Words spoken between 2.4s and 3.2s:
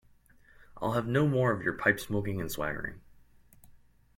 and swaggering.